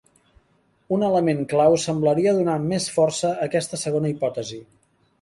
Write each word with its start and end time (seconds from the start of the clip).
Un 0.97 1.05
element 1.09 1.43
clau 1.51 1.77
semblaria 1.85 2.35
donar 2.39 2.57
més 2.73 2.91
força 2.99 3.31
a 3.37 3.49
aquesta 3.49 3.85
segona 3.87 4.15
hipòtesi. 4.17 4.65